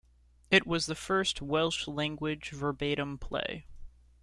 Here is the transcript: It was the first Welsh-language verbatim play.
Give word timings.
It 0.49 0.65
was 0.65 0.87
the 0.87 0.95
first 0.95 1.43
Welsh-language 1.43 2.49
verbatim 2.49 3.19
play. 3.19 3.67